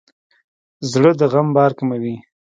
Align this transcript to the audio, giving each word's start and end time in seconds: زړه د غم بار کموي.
زړه 0.91 1.11
د 1.19 1.21
غم 1.31 1.47
بار 1.55 1.71
کموي. 1.77 2.15